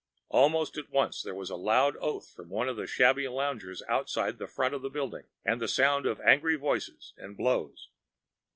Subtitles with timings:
[0.29, 4.39] Almost at once there was a loud oath from one of the shabby loungers outside
[4.39, 7.87] the front of the building, and the sound of angry voices and blows.